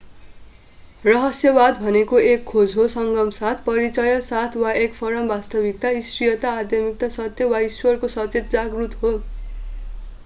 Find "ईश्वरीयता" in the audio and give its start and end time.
6.01-6.57